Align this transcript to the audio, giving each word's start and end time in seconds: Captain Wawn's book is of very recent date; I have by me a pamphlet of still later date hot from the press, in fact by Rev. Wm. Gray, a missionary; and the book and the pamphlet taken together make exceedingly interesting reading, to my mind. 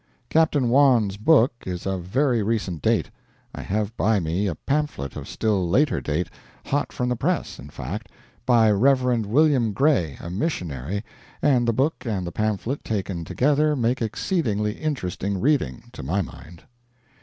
Captain 0.31 0.67
Wawn's 0.69 1.15
book 1.15 1.53
is 1.67 1.85
of 1.85 2.01
very 2.01 2.41
recent 2.41 2.81
date; 2.81 3.11
I 3.53 3.61
have 3.61 3.95
by 3.95 4.19
me 4.19 4.47
a 4.47 4.55
pamphlet 4.55 5.15
of 5.15 5.27
still 5.27 5.69
later 5.69 6.01
date 6.01 6.27
hot 6.65 6.91
from 6.91 7.07
the 7.07 7.15
press, 7.15 7.59
in 7.59 7.69
fact 7.69 8.09
by 8.43 8.71
Rev. 8.71 9.03
Wm. 9.25 9.73
Gray, 9.73 10.17
a 10.19 10.31
missionary; 10.31 11.05
and 11.39 11.67
the 11.67 11.71
book 11.73 12.03
and 12.03 12.25
the 12.25 12.31
pamphlet 12.31 12.83
taken 12.83 13.25
together 13.25 13.75
make 13.75 14.01
exceedingly 14.01 14.71
interesting 14.71 15.39
reading, 15.39 15.83
to 15.93 16.01
my 16.01 16.23
mind. 16.23 16.63